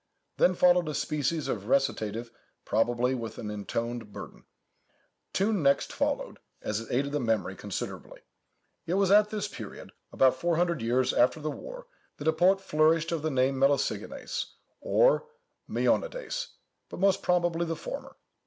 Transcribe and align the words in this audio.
Then 0.37 0.55
followed 0.55 0.89
a 0.89 0.95
species 0.95 1.47
of 1.47 1.67
recitative, 1.67 2.31
probably 2.65 3.13
with 3.13 3.37
an 3.37 3.51
intoned 3.51 4.11
burden. 4.11 4.45
Tune 5.31 5.61
next 5.61 5.93
followed, 5.93 6.39
as 6.59 6.79
it 6.79 6.87
aided 6.89 7.11
the 7.11 7.19
memory 7.19 7.55
considerably. 7.55 8.21
"It 8.87 8.95
was 8.95 9.11
at 9.11 9.29
this 9.29 9.47
period, 9.47 9.91
about 10.11 10.35
four 10.35 10.55
hundred 10.55 10.81
years 10.81 11.13
after 11.13 11.39
the 11.39 11.51
war, 11.51 11.85
that 12.17 12.27
a 12.27 12.33
poet 12.33 12.59
flourished 12.61 13.11
of 13.11 13.21
the 13.21 13.29
name 13.29 13.61
of 13.61 13.69
Melesigenes, 13.69 14.55
or 14.79 15.27
Mœonides, 15.69 16.47
but 16.89 16.99
most 16.99 17.21
probably 17.21 17.67
the 17.67 17.75
former. 17.75 18.15